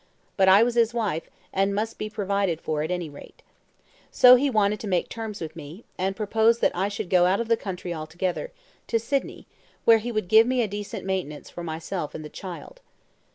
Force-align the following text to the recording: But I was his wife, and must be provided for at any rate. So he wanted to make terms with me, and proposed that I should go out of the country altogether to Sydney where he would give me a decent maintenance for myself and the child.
But 0.35 0.47
I 0.49 0.63
was 0.63 0.73
his 0.73 0.95
wife, 0.95 1.29
and 1.53 1.75
must 1.75 1.99
be 1.99 2.09
provided 2.09 2.59
for 2.59 2.81
at 2.81 2.89
any 2.89 3.07
rate. 3.07 3.43
So 4.09 4.33
he 4.33 4.49
wanted 4.49 4.79
to 4.79 4.87
make 4.87 5.09
terms 5.09 5.39
with 5.39 5.55
me, 5.55 5.85
and 5.95 6.15
proposed 6.15 6.59
that 6.61 6.75
I 6.75 6.87
should 6.87 7.07
go 7.07 7.25
out 7.27 7.39
of 7.39 7.47
the 7.49 7.55
country 7.55 7.93
altogether 7.93 8.51
to 8.87 8.99
Sydney 8.99 9.45
where 9.85 9.99
he 9.99 10.11
would 10.11 10.27
give 10.27 10.47
me 10.47 10.63
a 10.63 10.67
decent 10.67 11.05
maintenance 11.05 11.51
for 11.51 11.63
myself 11.63 12.15
and 12.15 12.25
the 12.25 12.29
child. 12.29 12.81